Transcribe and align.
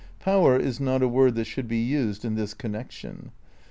"Power" 0.19 0.57
is 0.57 0.79
not 0.79 1.03
a 1.03 1.07
word 1.07 1.35
that 1.35 1.43
should 1.45 1.67
be 1.67 1.77
used 1.77 2.25
in 2.25 2.33
this 2.33 2.55
connection. 2.55 3.33